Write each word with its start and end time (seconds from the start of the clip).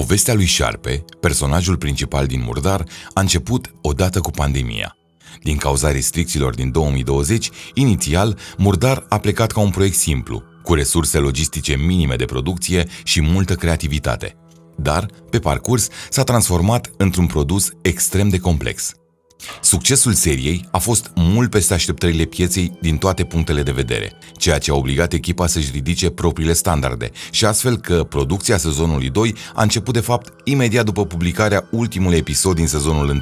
Povestea 0.00 0.34
lui 0.34 0.44
Șarpe, 0.44 1.04
personajul 1.20 1.76
principal 1.76 2.26
din 2.26 2.42
Murdar, 2.42 2.84
a 3.14 3.20
început 3.20 3.74
odată 3.82 4.20
cu 4.20 4.30
pandemia. 4.30 4.96
Din 5.42 5.56
cauza 5.56 5.90
restricțiilor 5.90 6.54
din 6.54 6.70
2020, 6.70 7.50
inițial, 7.74 8.38
Murdar 8.56 9.06
a 9.08 9.18
plecat 9.18 9.52
ca 9.52 9.60
un 9.60 9.70
proiect 9.70 9.96
simplu, 9.96 10.42
cu 10.62 10.74
resurse 10.74 11.18
logistice 11.18 11.76
minime 11.76 12.16
de 12.16 12.24
producție 12.24 12.88
și 13.04 13.20
multă 13.20 13.54
creativitate. 13.54 14.36
Dar, 14.76 15.06
pe 15.30 15.38
parcurs, 15.38 15.88
s-a 16.10 16.22
transformat 16.22 16.90
într-un 16.96 17.26
produs 17.26 17.70
extrem 17.82 18.28
de 18.28 18.38
complex. 18.38 18.92
Succesul 19.60 20.12
seriei 20.12 20.64
a 20.70 20.78
fost 20.78 21.10
mult 21.14 21.50
peste 21.50 21.74
așteptările 21.74 22.24
pieței 22.24 22.72
din 22.80 22.96
toate 22.96 23.24
punctele 23.24 23.62
de 23.62 23.70
vedere, 23.70 24.12
ceea 24.36 24.58
ce 24.58 24.70
a 24.70 24.74
obligat 24.74 25.12
echipa 25.12 25.46
să-și 25.46 25.70
ridice 25.72 26.10
propriile 26.10 26.52
standarde 26.52 27.10
și 27.30 27.44
astfel 27.44 27.76
că 27.76 28.04
producția 28.04 28.56
sezonului 28.56 29.10
2 29.10 29.34
a 29.54 29.62
început 29.62 29.94
de 29.94 30.00
fapt 30.00 30.32
imediat 30.44 30.84
după 30.84 31.06
publicarea 31.06 31.68
ultimului 31.70 32.16
episod 32.16 32.54
din 32.54 32.66
sezonul 32.66 33.08
1. 33.08 33.20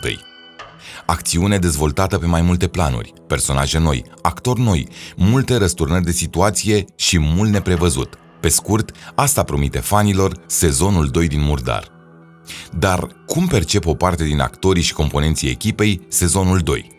Acțiune 1.07 1.59
dezvoltată 1.59 2.19
pe 2.19 2.27
mai 2.27 2.43
multe 2.43 2.69
planuri, 2.69 3.13
personaje 3.27 3.79
noi, 3.79 4.05
actori 4.23 4.61
noi, 4.61 4.89
multe 5.17 5.57
răsturnări 5.57 6.05
de 6.05 6.13
situație 6.13 6.85
și 6.97 7.19
mult 7.19 7.51
neprevăzut. 7.51 8.19
Pe 8.41 8.49
scurt, 8.49 8.91
asta 9.15 9.43
promite 9.43 9.79
fanilor 9.79 10.33
sezonul 10.47 11.07
2 11.07 11.29
din 11.29 11.41
Murdar. 11.41 11.98
Dar 12.79 13.09
cum 13.27 13.47
percep 13.47 13.87
o 13.87 13.95
parte 13.95 14.25
din 14.25 14.41
actorii 14.41 14.83
și 14.83 14.93
componenții 14.93 15.51
echipei 15.51 16.01
sezonul 16.09 16.59
2? 16.59 16.91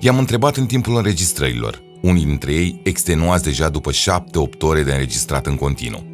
I-am 0.00 0.18
întrebat 0.18 0.56
în 0.56 0.66
timpul 0.66 0.96
înregistrărilor, 0.96 1.82
unii 2.02 2.24
dintre 2.24 2.52
ei 2.52 2.80
extenuați 2.82 3.44
deja 3.44 3.68
după 3.68 3.90
7-8 3.90 3.94
ore 4.60 4.82
de 4.82 4.92
înregistrat 4.92 5.46
în 5.46 5.56
continuu. 5.56 6.10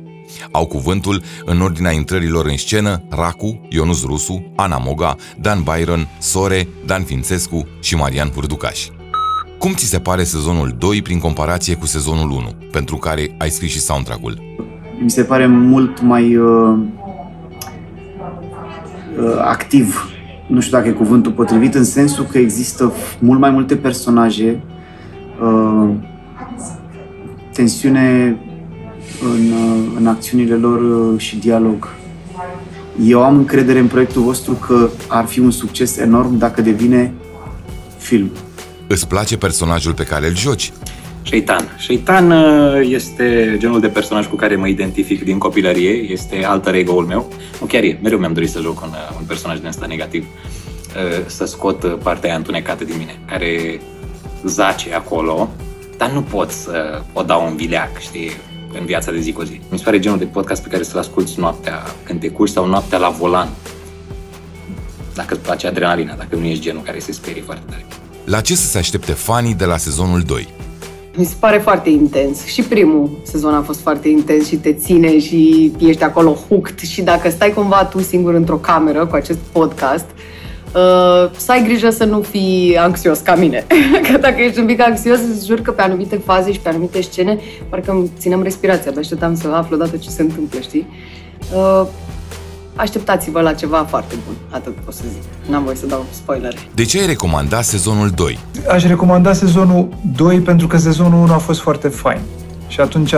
Au 0.51 0.67
cuvântul, 0.67 1.23
în 1.45 1.61
ordinea 1.61 1.91
intrărilor 1.91 2.47
în 2.47 2.57
scenă, 2.57 3.03
Racu, 3.09 3.61
Ionus 3.69 4.05
Rusu, 4.05 4.53
Ana 4.57 4.79
Moga, 4.79 5.17
Dan 5.41 5.63
Byron, 5.63 6.09
Sore, 6.19 6.69
Dan 6.87 7.03
Fințescu 7.03 7.67
și 7.81 7.97
Marian 7.97 8.31
Hurducaș. 8.31 8.87
Cum 9.59 9.73
ți 9.73 9.85
se 9.85 9.99
pare 9.99 10.25
sezonul 10.25 10.75
2 10.79 11.03
prin 11.03 11.19
comparație 11.19 11.75
cu 11.75 11.87
sezonul 11.87 12.31
1, 12.31 12.57
pentru 12.71 12.97
care 12.97 13.35
ai 13.39 13.51
scris 13.51 13.71
și 13.71 13.81
soundtrack-ul? 13.81 14.43
Mi 15.03 15.11
se 15.11 15.23
pare 15.23 15.47
mult 15.47 16.01
mai 16.01 16.37
uh, 16.37 16.47
uh, 16.47 16.79
activ, 19.41 20.11
nu 20.47 20.61
știu 20.61 20.77
dacă 20.77 20.89
e 20.89 20.93
cuvântul 20.93 21.33
potrivit, 21.33 21.75
în 21.75 21.85
sensul 21.85 22.25
că 22.25 22.39
există 22.39 22.93
mult 23.19 23.41
mai 23.41 23.51
multe 23.51 23.77
personaje, 23.77 24.61
uh, 25.43 25.91
tensiune 27.53 28.37
în, 29.23 29.53
uh, 29.53 29.93
în 29.97 30.07
acțiunile 30.07 30.55
lor 30.55 30.81
uh, 30.81 31.21
și 31.21 31.37
dialog. 31.37 31.89
Eu 33.05 33.23
am 33.23 33.37
încredere 33.37 33.79
în 33.79 33.87
proiectul 33.87 34.23
vostru 34.23 34.53
că 34.53 34.89
ar 35.09 35.25
fi 35.25 35.41
un 35.41 35.51
succes 35.51 35.97
enorm 35.97 36.39
dacă 36.39 36.63
devine 36.63 37.13
film. 37.99 38.31
Îți 38.87 39.09
place 39.09 39.37
personajul 39.37 39.93
pe 39.93 40.05
care 40.05 40.27
îl 40.27 40.37
joci? 40.37 40.73
Shaitan. 41.29 41.77
Shaitan 41.79 42.31
uh, 42.31 42.89
este 42.91 43.57
genul 43.59 43.81
de 43.81 43.89
personaj 43.89 44.27
cu 44.27 44.37
care 44.37 44.57
mă 44.57 44.69
identific 44.69 45.25
din 45.25 45.39
copilărie, 45.39 45.91
este 45.91 46.45
alter 46.45 46.75
ego-ul 46.75 47.05
meu. 47.05 47.33
Nu 47.61 47.67
chiar 47.67 47.83
e, 47.83 47.99
mereu 48.03 48.19
mi-am 48.19 48.33
dorit 48.33 48.51
să 48.51 48.61
joc 48.61 48.81
un, 48.83 48.91
un 49.19 49.25
personaj 49.27 49.59
din 49.59 49.67
ăsta 49.67 49.87
negativ, 49.87 50.27
să 51.27 51.45
scot 51.45 51.99
partea 52.03 52.29
aia 52.29 52.39
întunecată 52.39 52.85
din 52.85 52.95
mine, 52.99 53.19
care 53.27 53.81
zace 54.45 54.95
acolo, 54.95 55.51
dar 55.97 56.11
nu 56.11 56.23
pot 56.23 56.51
să 56.51 57.03
o 57.13 57.23
dau 57.23 57.47
un 57.47 57.57
vileac, 57.57 57.99
știi? 57.99 58.31
în 58.79 58.85
viața 58.85 59.11
de 59.11 59.21
zi 59.21 59.33
cu 59.33 59.43
zi. 59.43 59.61
Mi 59.71 59.79
se 59.79 59.85
pare 59.85 59.99
genul 59.99 60.19
de 60.19 60.25
podcast 60.25 60.63
pe 60.63 60.69
care 60.69 60.83
să-l 60.83 60.99
asculti 60.99 61.41
noaptea 61.41 61.83
când 62.03 62.21
te 62.21 62.29
curci 62.29 62.53
sau 62.53 62.67
noaptea 62.67 62.99
la 62.99 63.09
volan. 63.09 63.49
Dacă 65.15 65.35
îți 65.35 65.43
place 65.43 65.67
adrenalina, 65.67 66.15
dacă 66.15 66.37
nu 66.37 66.45
ești 66.45 66.63
genul 66.63 66.83
care 66.83 66.99
se 66.99 67.13
sperie 67.13 67.43
foarte 67.43 67.65
tare. 67.69 67.87
La 68.25 68.41
ce 68.41 68.55
să 68.55 68.67
se 68.67 68.79
aștepte 68.79 69.13
fanii 69.13 69.55
de 69.55 69.65
la 69.65 69.77
sezonul 69.77 70.21
2? 70.21 70.49
Mi 71.19 71.25
se 71.25 71.35
pare 71.39 71.59
foarte 71.59 71.89
intens. 71.89 72.45
Și 72.45 72.63
primul 72.63 73.11
sezon 73.23 73.55
a 73.55 73.63
fost 73.63 73.81
foarte 73.81 74.09
intens 74.09 74.47
și 74.47 74.57
te 74.57 74.73
ține 74.73 75.19
și 75.19 75.73
ești 75.79 76.03
acolo 76.03 76.37
hooked 76.49 76.79
și 76.79 77.03
dacă 77.03 77.31
stai 77.31 77.53
cumva 77.53 77.85
tu 77.85 78.01
singur 78.01 78.35
într-o 78.35 78.57
cameră 78.57 79.07
cu 79.07 79.15
acest 79.15 79.39
podcast, 79.53 80.07
Uh, 80.75 81.31
să 81.37 81.53
ai 81.53 81.63
grijă 81.65 81.91
să 81.91 82.05
nu 82.05 82.21
fii 82.21 82.77
anxios 82.77 83.19
ca 83.19 83.35
mine. 83.35 83.67
că 84.11 84.19
dacă 84.19 84.41
ești 84.41 84.59
un 84.59 84.67
pic 84.67 84.81
anxios, 84.81 85.19
îți 85.35 85.47
jur 85.47 85.61
că 85.61 85.71
pe 85.71 85.83
anumite 85.83 86.21
faze 86.25 86.53
și 86.53 86.61
pe 86.61 86.69
anumite 86.69 87.01
scene, 87.01 87.39
parcă 87.69 87.91
îmi 87.91 88.11
țineam 88.19 88.43
respirația, 88.43 88.91
dar 88.91 89.01
așteptam 89.01 89.35
să 89.35 89.49
aflu 89.49 89.77
odată 89.77 89.97
ce 89.97 90.09
se 90.09 90.23
întâmplă, 90.23 90.61
știi? 90.61 90.87
Uh, 91.55 91.87
așteptați-vă 92.79 93.41
la 93.41 93.53
ceva 93.53 93.87
foarte 93.89 94.15
bun, 94.27 94.35
atât 94.51 94.75
pot 94.75 94.95
să 94.95 95.03
zic. 95.13 95.51
N-am 95.51 95.65
voie 95.65 95.77
să 95.77 95.87
dau 95.87 96.07
spoilere. 96.11 96.57
De 96.75 96.85
ce 96.85 97.01
ai 97.01 97.07
recomandat 97.07 97.65
sezonul 97.65 98.09
2? 98.09 98.39
Aș 98.69 98.85
recomanda 98.85 99.33
sezonul 99.33 99.89
2 100.17 100.41
pentru 100.41 100.67
că 100.67 100.77
sezonul 100.77 101.23
1 101.23 101.33
a 101.33 101.39
fost 101.39 101.61
foarte 101.61 101.89
fain 101.89 102.21
și 102.69 102.81
atunci 102.81 103.15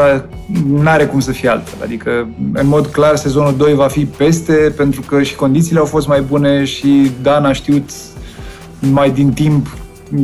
nu 0.66 0.88
are 0.88 1.06
cum 1.06 1.20
să 1.20 1.32
fie 1.32 1.48
altfel. 1.48 1.78
Adică, 1.82 2.28
în 2.52 2.66
mod 2.66 2.86
clar, 2.86 3.16
sezonul 3.16 3.54
2 3.56 3.74
va 3.74 3.88
fi 3.88 4.04
peste, 4.04 4.52
pentru 4.76 5.00
că 5.00 5.22
și 5.22 5.34
condițiile 5.34 5.78
au 5.78 5.84
fost 5.84 6.06
mai 6.06 6.20
bune 6.20 6.64
și 6.64 7.10
Dan 7.22 7.44
a 7.44 7.52
știut 7.52 7.90
mai 8.78 9.10
din 9.10 9.32
timp 9.32 9.66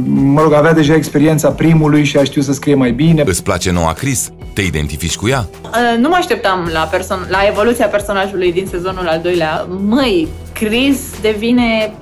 mă 0.07 0.41
rog, 0.41 0.53
avea 0.53 0.73
deja 0.73 0.95
experiența 0.95 1.51
primului 1.51 2.05
și 2.05 2.17
a 2.17 2.25
știut 2.25 2.45
să 2.45 2.53
scrie 2.53 2.75
mai 2.75 2.93
bine. 2.93 3.23
Îți 3.27 3.43
place 3.43 3.71
noua 3.71 3.93
Chris? 3.93 4.31
Te 4.57 4.63
identifici 4.63 5.17
cu 5.17 5.29
ea? 5.29 5.49
Uh, 5.63 5.99
nu 5.99 6.09
mă 6.09 6.15
așteptam 6.15 6.71
la, 6.73 6.81
person- 6.81 7.27
la 7.29 7.39
evoluția 7.49 7.87
personajului 7.87 8.53
din 8.53 8.67
sezonul 8.67 9.07
al 9.07 9.21
doilea. 9.23 9.67
Măi, 9.87 10.29
Chris 10.53 10.99
devine 11.21 11.93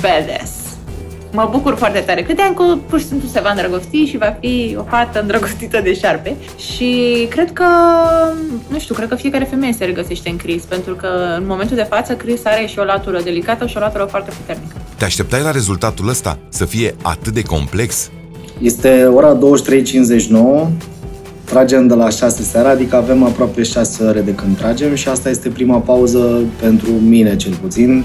badass 0.00 0.50
mă 1.32 1.48
bucur 1.50 1.76
foarte 1.76 1.98
tare. 1.98 2.22
Credeam 2.22 2.54
că 2.54 2.62
pur 2.88 2.98
și 2.98 3.06
simplu 3.06 3.28
se 3.28 3.40
va 3.40 3.50
îndrăgosti 3.50 4.04
și 4.04 4.16
va 4.16 4.36
fi 4.40 4.76
o 4.78 4.82
fată 4.82 5.20
îndrăgostită 5.20 5.80
de 5.80 5.94
șarpe. 5.94 6.36
Și 6.74 7.26
cred 7.30 7.52
că, 7.52 7.64
nu 8.68 8.78
știu, 8.78 8.94
cred 8.94 9.08
că 9.08 9.14
fiecare 9.14 9.44
femeie 9.44 9.72
se 9.72 9.84
regăsește 9.84 10.28
în 10.28 10.36
Chris, 10.36 10.62
pentru 10.62 10.94
că 10.94 11.08
în 11.36 11.44
momentul 11.46 11.76
de 11.76 11.86
față 11.88 12.12
Chris 12.12 12.44
are 12.44 12.66
și 12.66 12.78
o 12.78 12.84
latură 12.84 13.20
delicată 13.22 13.66
și 13.66 13.76
o 13.76 13.80
latură 13.80 14.04
foarte 14.04 14.30
puternică. 14.40 14.74
Te 14.96 15.04
așteptai 15.04 15.42
la 15.42 15.50
rezultatul 15.50 16.08
ăsta 16.08 16.38
să 16.48 16.64
fie 16.64 16.94
atât 17.02 17.32
de 17.32 17.42
complex? 17.42 18.10
Este 18.58 19.04
ora 19.04 19.38
23.59, 19.38 20.68
tragem 21.52 21.86
de 21.86 21.94
la 21.94 22.08
6 22.08 22.42
seara, 22.42 22.70
adică 22.70 22.96
avem 22.96 23.24
aproape 23.24 23.62
6 23.62 24.04
ore 24.04 24.20
de 24.20 24.34
când 24.34 24.56
tragem 24.56 24.94
și 24.94 25.08
asta 25.08 25.28
este 25.28 25.48
prima 25.48 25.78
pauză 25.78 26.40
pentru 26.60 26.90
mine 26.90 27.36
cel 27.36 27.54
puțin, 27.62 28.04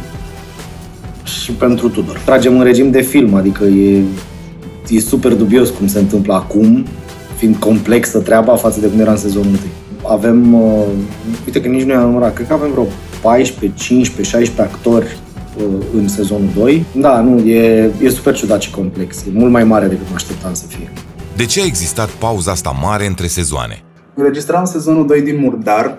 și 1.24 1.52
pentru 1.52 1.90
Tudor. 1.90 2.22
Tragem 2.26 2.58
în 2.58 2.64
regim 2.64 2.92
de 2.92 3.02
film, 3.02 3.34
adică 3.34 3.64
e, 3.64 4.02
e 4.90 5.00
super 5.00 5.34
dubios 5.34 5.70
cum 5.70 5.88
se 5.88 6.00
întâmplă 6.00 6.34
acum, 6.34 6.86
fiind 7.38 7.56
complexă 7.56 8.20
treaba 8.20 8.56
față 8.56 8.80
de 8.80 8.88
cum 8.88 9.00
era 9.00 9.12
în 9.12 9.18
sezonul 9.18 9.48
1. 9.48 9.58
Avem, 10.08 10.54
uh, 10.54 10.84
uite 11.46 11.62
că 11.62 11.68
nici 11.68 11.84
nu 11.84 11.92
i-am 11.92 12.10
numărat, 12.10 12.34
cred 12.34 12.48
că 12.48 12.54
avem 12.54 12.72
vreo 12.72 12.86
14, 13.22 13.80
15, 13.84 14.36
16 14.36 14.76
actori 14.76 15.18
uh, 15.58 15.64
în 15.98 16.08
sezonul 16.08 16.50
2. 16.56 16.86
Da, 16.96 17.22
nu, 17.22 17.38
e, 17.40 17.92
e 18.04 18.10
super 18.10 18.36
ciudat 18.36 18.62
și 18.62 18.72
complex. 18.72 19.18
E 19.18 19.30
mult 19.32 19.52
mai 19.52 19.64
mare 19.64 19.88
decât 19.88 20.06
mă 20.10 20.16
așteptam 20.16 20.54
să 20.54 20.64
fie. 20.68 20.92
De 21.38 21.46
ce 21.46 21.62
a 21.62 21.66
existat 21.66 22.10
pauza 22.10 22.52
asta 22.52 22.70
mare 22.82 23.06
între 23.06 23.28
sezoane? 23.28 23.84
Înregistram 24.14 24.66
sezonul 24.66 25.08
2 25.08 25.22
din 25.22 25.40
Murdar, 25.40 25.98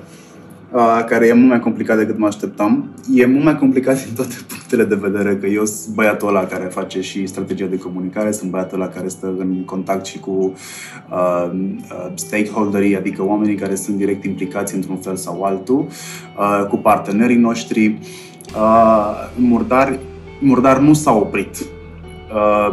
care 1.07 1.27
e 1.27 1.33
mult 1.33 1.49
mai 1.49 1.61
complicat 1.61 1.97
decât 1.97 2.19
mă 2.19 2.27
așteptam. 2.27 2.95
E 3.15 3.27
mult 3.27 3.45
mai 3.45 3.59
complicat 3.59 4.05
din 4.05 4.15
toate 4.15 4.35
punctele 4.49 4.85
de 4.85 4.95
vedere, 4.95 5.37
că 5.37 5.47
eu 5.47 5.65
sunt 5.65 5.95
băiatul 5.95 6.29
ăla 6.29 6.45
care 6.45 6.65
face 6.65 7.01
și 7.01 7.27
strategia 7.27 7.67
de 7.67 7.79
comunicare, 7.79 8.33
sunt 8.33 8.51
băiatul 8.51 8.81
ăla 8.81 8.91
care 8.91 9.09
stă 9.09 9.35
în 9.39 9.65
contact 9.65 10.05
și 10.07 10.19
cu 10.19 10.53
uh, 11.11 11.51
stakeholderii, 12.15 12.97
adică 12.97 13.25
oamenii 13.25 13.55
care 13.55 13.75
sunt 13.75 13.97
direct 13.97 14.25
implicați 14.25 14.75
într-un 14.75 14.97
fel 14.97 15.17
sau 15.17 15.43
altul, 15.43 15.87
uh, 16.39 16.67
cu 16.69 16.77
partenerii 16.77 17.37
noștri. 17.37 17.99
Uh, 18.55 19.31
Murdar, 19.35 19.99
Murdar 20.41 20.79
nu 20.79 20.93
s-a 20.93 21.13
oprit 21.13 21.57
uh, 21.61 21.78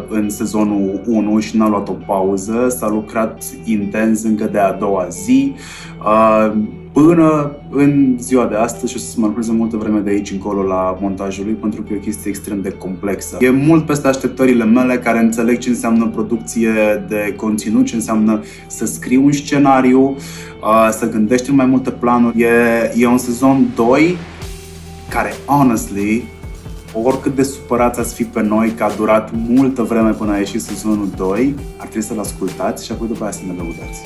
în 0.09 0.29
sezonul 0.29 1.01
1 1.05 1.39
și 1.39 1.57
n-a 1.57 1.69
luat 1.69 1.89
o 1.89 1.95
pauză, 2.05 2.67
s-a 2.69 2.89
lucrat 2.89 3.43
intens 3.63 4.23
încă 4.23 4.45
de 4.51 4.59
a 4.59 4.71
doua 4.71 5.07
zi. 5.09 5.53
Uh, 5.99 6.51
până 6.91 7.51
în 7.69 8.15
ziua 8.19 8.45
de 8.45 8.55
astăzi 8.55 8.91
și 8.91 8.97
o 8.97 8.99
să 8.99 9.15
mă 9.17 9.25
lucreze 9.25 9.51
multă 9.51 9.77
vreme 9.77 9.99
de 9.99 10.09
aici 10.09 10.31
încolo 10.31 10.61
la 10.61 10.97
montajul 11.01 11.45
lui 11.45 11.53
pentru 11.53 11.81
că 11.81 11.93
e 11.93 11.95
o 11.95 11.99
chestie 11.99 12.29
extrem 12.29 12.61
de 12.61 12.71
complexă. 12.71 13.37
E 13.39 13.49
mult 13.49 13.85
peste 13.85 14.07
așteptările 14.07 14.65
mele 14.65 14.97
care 14.97 15.19
înțeleg 15.19 15.57
ce 15.57 15.69
înseamnă 15.69 16.07
producție 16.07 16.71
de 17.07 17.33
conținut, 17.37 17.85
ce 17.85 17.95
înseamnă 17.95 18.43
să 18.67 18.85
scrii 18.85 19.17
un 19.17 19.31
scenariu, 19.31 20.15
să 20.91 21.09
gândești 21.09 21.49
în 21.49 21.55
mai 21.55 21.65
multe 21.65 21.89
planuri. 21.89 22.41
E, 22.41 22.47
e 22.95 23.07
un 23.07 23.17
sezon 23.17 23.67
2 23.75 24.17
care, 25.09 25.33
honestly, 25.45 26.23
oricât 27.03 27.35
de 27.35 27.43
supărați 27.43 27.99
ați 27.99 28.13
fi 28.13 28.23
pe 28.23 28.41
noi 28.41 28.73
că 28.77 28.83
a 28.83 28.91
durat 28.91 29.31
multă 29.47 29.81
vreme 29.81 30.11
până 30.11 30.31
a 30.31 30.37
ieșit 30.37 30.61
sezonul 30.61 31.09
2, 31.15 31.55
ar 31.77 31.87
trebui 31.87 32.07
să-l 32.07 32.19
ascultați 32.19 32.85
și 32.85 32.91
apoi 32.91 33.07
după 33.07 33.25
aceea 33.25 33.45
să 33.45 33.51
ne 33.51 33.57
lăudați. 33.57 33.99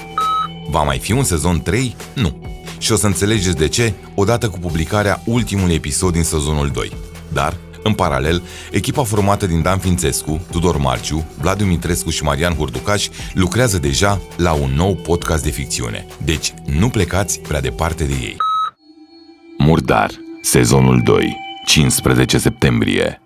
Va 0.72 0.84
mai 0.84 0.98
fi 0.98 1.12
un 1.12 1.24
sezon 1.24 1.62
3? 1.62 1.96
Nu 2.16 2.50
și 2.80 2.92
o 2.92 2.96
să 2.96 3.06
înțelegeți 3.06 3.56
de 3.56 3.68
ce 3.68 3.94
odată 4.16 4.50
cu 4.50 4.60
publicarea 4.60 5.22
ultimului 5.26 5.74
episod 5.74 6.14
din 6.14 6.24
sezonul 6.24 6.70
2. 6.70 6.92
Dar, 7.34 7.58
în 7.84 7.94
paralel, 7.94 8.44
echipa 8.72 9.04
formată 9.04 9.48
din 9.48 9.62
Dan 9.62 9.78
Fințescu, 9.78 10.42
Tudor 10.52 10.78
Marciu, 10.78 11.26
Vlad 11.42 11.58
Dumitrescu 11.58 12.10
și 12.10 12.24
Marian 12.24 12.54
Hurducaș 12.54 13.08
lucrează 13.34 13.78
deja 13.78 14.22
la 14.38 14.54
un 14.54 14.72
nou 14.76 14.96
podcast 14.96 15.44
de 15.44 15.50
ficțiune. 15.50 16.06
Deci, 16.24 16.54
nu 16.80 16.90
plecați 16.90 17.40
prea 17.40 17.62
departe 17.62 18.04
de 18.04 18.14
ei. 18.22 18.36
Murdar, 19.58 20.10
sezonul 20.42 21.02
2, 21.04 21.38
15 21.69 22.38
septembrie. 22.38 23.21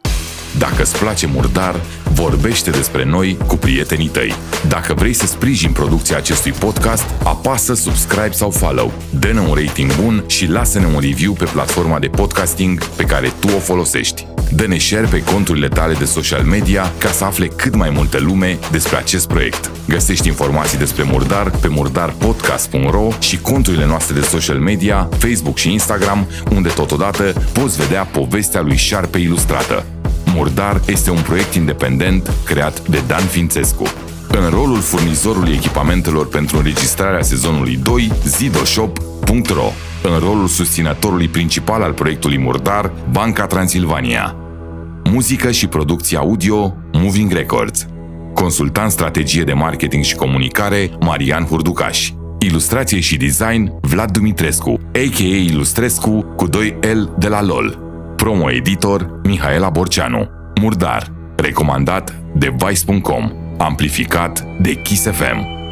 Dacă 0.57 0.81
îți 0.81 0.97
place 0.97 1.27
Murdar, 1.27 1.75
vorbește 2.13 2.69
despre 2.69 3.05
noi 3.05 3.37
cu 3.47 3.55
prietenii 3.55 4.07
tăi. 4.07 4.33
Dacă 4.67 4.93
vrei 4.93 5.13
să 5.13 5.25
sprijin 5.25 5.71
producția 5.71 6.17
acestui 6.17 6.51
podcast, 6.51 7.05
apasă 7.23 7.73
subscribe 7.73 8.31
sau 8.31 8.49
follow, 8.49 8.93
dă-ne 9.19 9.39
un 9.39 9.53
rating 9.53 9.95
bun 10.01 10.23
și 10.27 10.47
lasă-ne 10.47 10.85
un 10.85 10.99
review 10.99 11.33
pe 11.33 11.45
platforma 11.45 11.99
de 11.99 12.07
podcasting 12.07 12.83
pe 12.85 13.03
care 13.03 13.33
tu 13.39 13.47
o 13.47 13.59
folosești. 13.59 14.32
Dă-ne 14.55 14.77
share 14.77 15.07
pe 15.09 15.23
conturile 15.23 15.67
tale 15.67 15.93
de 15.93 16.05
social 16.05 16.43
media 16.43 16.91
ca 16.97 17.09
să 17.09 17.23
afle 17.23 17.47
cât 17.47 17.75
mai 17.75 17.89
multă 17.89 18.19
lume 18.19 18.59
despre 18.71 18.97
acest 18.97 19.27
proiect. 19.27 19.71
Găsești 19.87 20.27
informații 20.27 20.77
despre 20.77 21.03
Murdar 21.03 21.49
pe 21.49 21.67
murdarpodcast.ro 21.67 23.07
și 23.19 23.37
conturile 23.37 23.85
noastre 23.85 24.13
de 24.13 24.21
social 24.21 24.57
media, 24.57 25.09
Facebook 25.17 25.57
și 25.57 25.71
Instagram, 25.71 26.27
unde 26.51 26.69
totodată 26.69 27.33
poți 27.51 27.77
vedea 27.77 28.03
povestea 28.03 28.61
lui 28.61 28.75
Șarpe 28.75 29.17
ilustrată. 29.17 29.85
Murdar 30.33 30.81
este 30.85 31.11
un 31.11 31.21
proiect 31.21 31.53
independent 31.53 32.31
creat 32.45 32.87
de 32.87 33.01
Dan 33.07 33.23
Fințescu. 33.23 33.83
În 34.27 34.49
rolul 34.49 34.79
furnizorului 34.79 35.53
echipamentelor 35.53 36.27
pentru 36.27 36.57
înregistrarea 36.57 37.21
sezonului 37.21 37.79
2, 37.83 38.11
zidoshop.ro. 38.25 39.71
În 40.03 40.19
rolul 40.19 40.47
susținătorului 40.47 41.27
principal 41.27 41.81
al 41.81 41.93
proiectului 41.93 42.37
Murdar, 42.37 42.91
Banca 43.11 43.45
Transilvania. 43.45 44.35
Muzică 45.13 45.51
și 45.51 45.67
producție 45.67 46.17
audio, 46.17 46.75
Moving 46.91 47.31
Records. 47.31 47.87
Consultant 48.33 48.91
strategie 48.91 49.43
de 49.43 49.53
marketing 49.53 50.03
și 50.03 50.15
comunicare, 50.15 50.89
Marian 50.99 51.45
Hurducaș. 51.45 52.11
Ilustrație 52.39 52.99
și 52.99 53.17
design, 53.17 53.71
Vlad 53.81 54.11
Dumitrescu, 54.11 54.79
a.k.a. 54.85 55.35
Ilustrescu 55.35 56.33
cu 56.35 56.49
2L 56.49 57.17
de 57.17 57.27
la 57.27 57.41
LOL. 57.41 57.79
Promo 58.15 58.51
editor, 58.51 59.19
Mihaela 59.23 59.69
Borceanu. 59.69 60.29
Murdar, 60.61 61.11
recomandat 61.35 62.15
de 62.35 62.53
Vice.com, 62.57 63.31
amplificat 63.57 64.45
de 64.61 64.73
Kiss 64.73 65.03
FM. 65.03 65.62